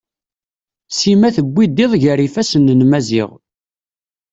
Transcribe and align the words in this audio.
Sima 0.97 1.29
tewwid 1.35 1.77
iḍ 1.85 1.93
gar 2.03 2.19
yifasen 2.21 2.67
n 2.79 2.81
Maziɣ. 2.85 3.29